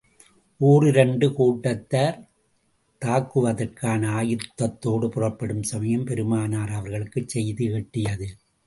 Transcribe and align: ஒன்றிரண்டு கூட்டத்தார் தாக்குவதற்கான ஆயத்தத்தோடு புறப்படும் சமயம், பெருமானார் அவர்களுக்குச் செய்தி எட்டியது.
ஒன்றிரண்டு 0.61 1.33
கூட்டத்தார் 1.33 2.17
தாக்குவதற்கான 3.01 4.09
ஆயத்தத்தோடு 4.19 5.09
புறப்படும் 5.09 5.63
சமயம், 5.63 6.03
பெருமானார் 6.03 6.71
அவர்களுக்குச் 6.71 7.29
செய்தி 7.29 7.67
எட்டியது. 7.73 8.29